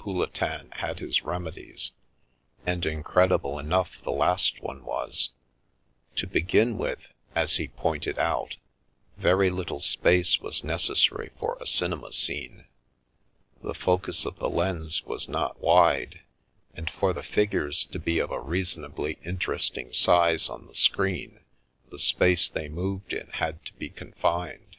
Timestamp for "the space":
21.92-22.48